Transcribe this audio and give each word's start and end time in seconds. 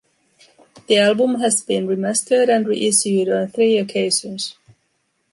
The 0.87 0.97
album 0.97 1.35
has 1.41 1.61
been 1.61 1.85
remastered 1.85 2.49
and 2.49 2.67
reissued 2.67 3.29
on 3.29 3.49
three 3.49 3.77
occasions. 3.77 4.55